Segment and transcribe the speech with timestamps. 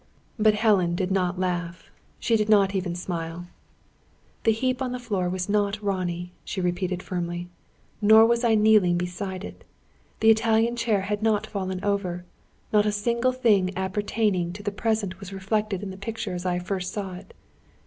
[0.39, 1.91] But Helen did not laugh.
[2.19, 3.45] She did not even smile.
[4.45, 7.49] "The heap on the floor was not Ronnie," she repeated firmly,
[8.01, 9.63] "nor was I kneeling beside it.
[10.19, 12.25] The Italian chair had not fallen over.
[12.73, 16.57] Not a single thing appertaining to the present, was reflected in the picture as I
[16.57, 17.31] first saw it.